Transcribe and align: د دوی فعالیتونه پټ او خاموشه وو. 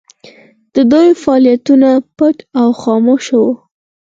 د 0.73 0.75
دوی 0.91 1.09
فعالیتونه 1.23 1.89
پټ 2.17 2.37
او 2.59 2.67
خاموشه 2.81 3.35
وو. 3.43 3.53